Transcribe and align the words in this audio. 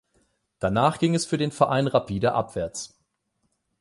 Danach 0.57 0.97
ging 0.97 1.13
es 1.13 1.27
für 1.27 1.37
den 1.37 1.51
Verein 1.51 1.85
rapide 1.85 2.33
abwärts. 2.33 2.97